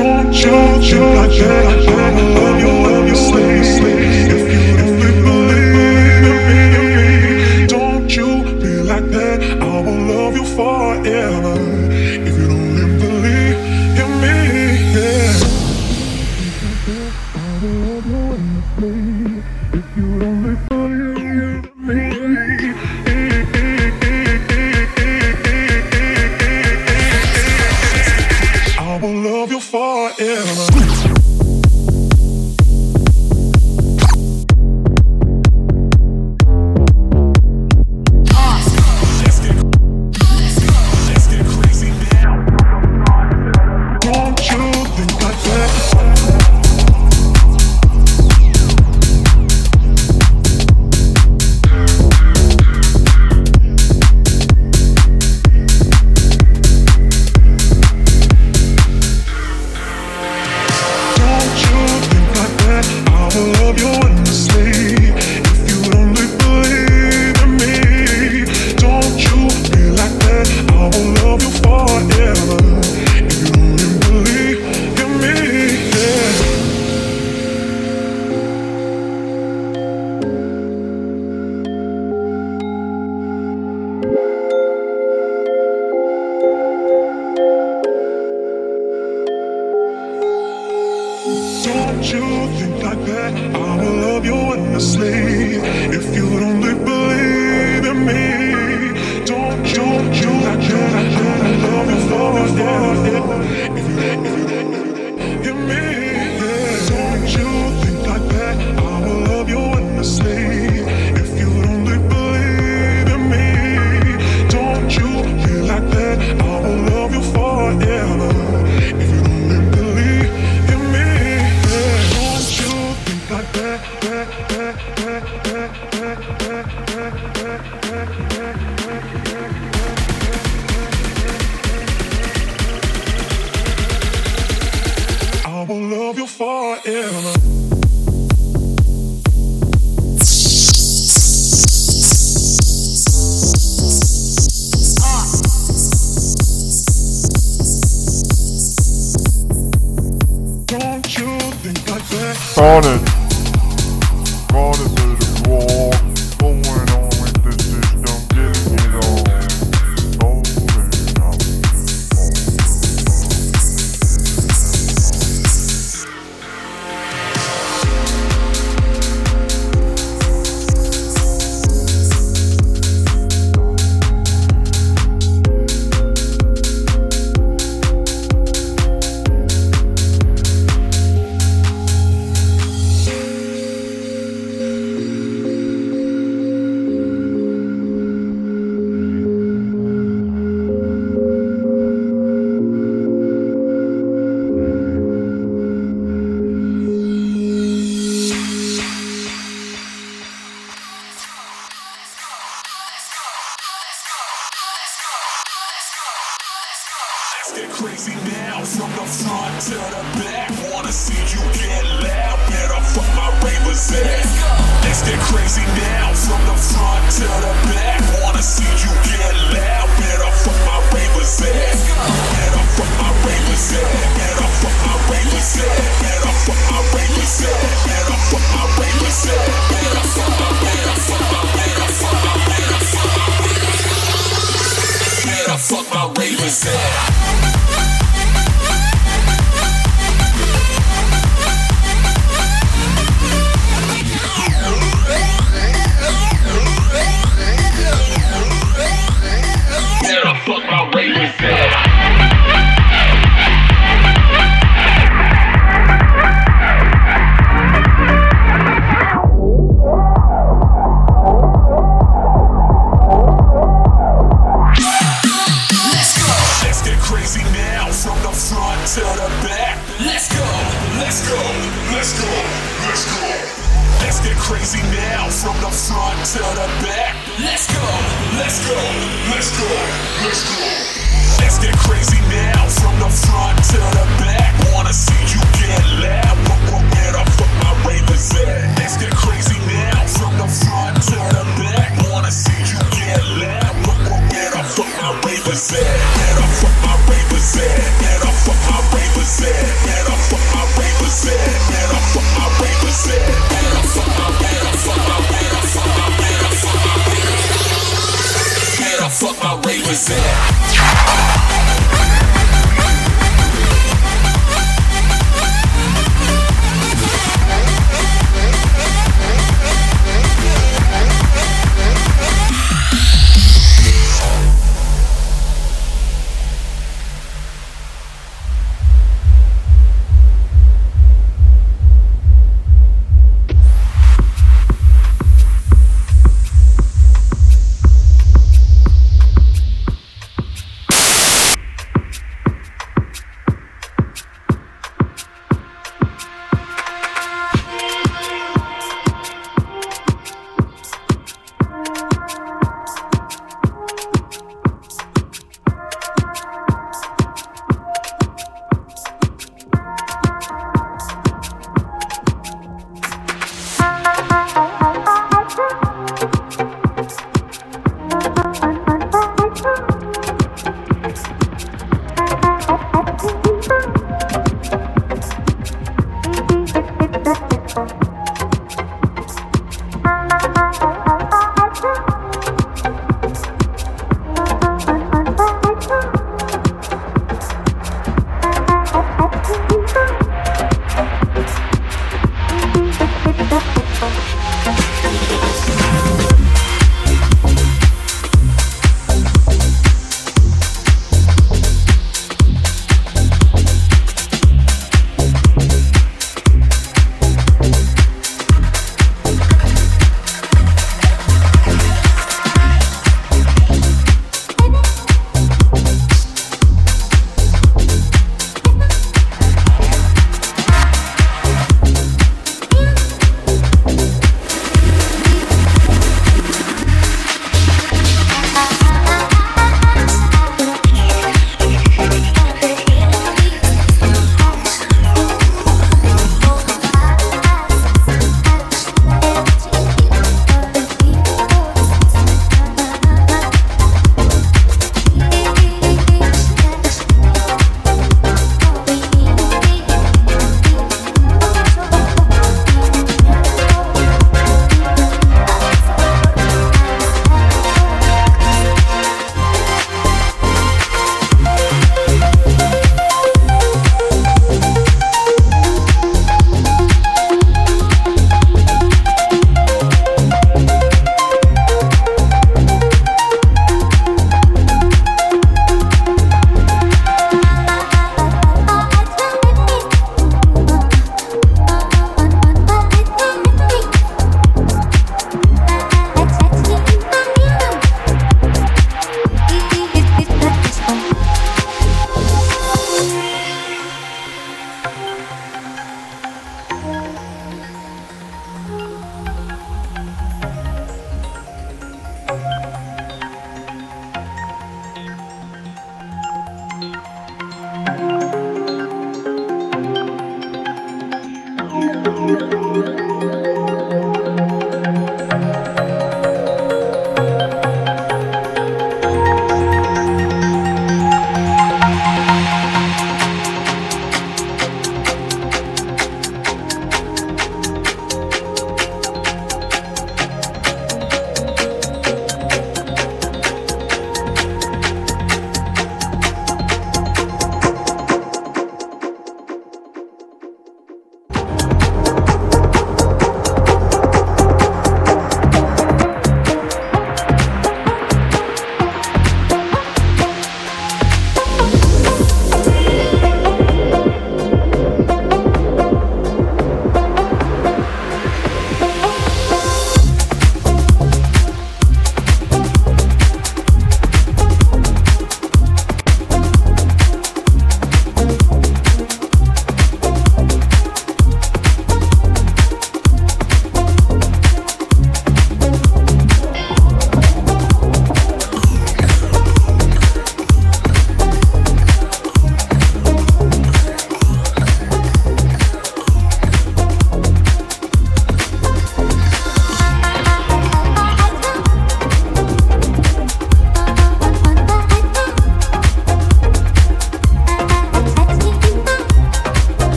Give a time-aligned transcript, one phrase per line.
[0.00, 1.66] Don't judge you like that.
[1.66, 3.82] I'm gonna love you when you sleep.
[4.32, 4.89] If you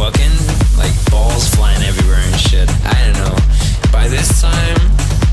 [0.00, 0.32] fucking,
[0.78, 2.70] like balls flying everywhere and shit.
[2.86, 3.36] I don't know.
[3.92, 4.80] By this time,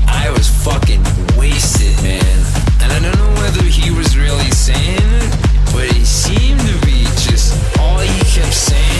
[0.06, 1.02] I was fucking
[1.38, 2.36] wasted, man.
[2.82, 5.30] And I don't know whether he was really saying it,
[5.72, 8.97] but he seemed to be just all he kept saying.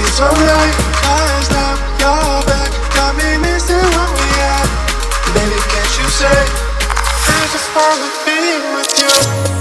[0.00, 0.74] It's alright,
[1.98, 2.70] your back.
[2.94, 4.68] Got me missing what we had
[5.34, 6.06] Baby, can't you
[7.26, 8.38] I just wanna be
[8.74, 9.57] with you?